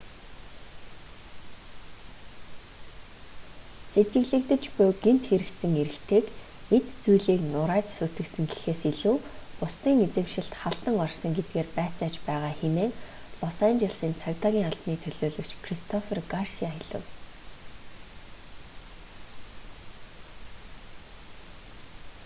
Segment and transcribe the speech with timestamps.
[3.91, 6.25] сэжиглэгдэж буй гэмт хэрэгтэн эрэгтэйг
[6.75, 9.17] эд зүйлийг нурааж сүйтгэсэн гэхээс илүү
[9.59, 12.91] бусдын эзэмшилд халдан орсон гэдгээр байцааж байгаа хэмээн
[13.41, 17.03] лос анжелесийн цагдаагийн албаны төлөөлөгч кристофер гарсиа хэлэв